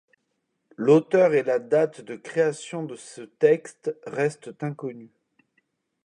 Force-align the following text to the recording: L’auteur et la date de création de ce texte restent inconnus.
L’auteur 0.77 1.35
et 1.35 1.43
la 1.43 1.59
date 1.59 2.01
de 2.01 2.15
création 2.15 2.81
de 2.83 2.95
ce 2.95 3.21
texte 3.21 3.95
restent 4.07 4.63
inconnus. 4.63 5.11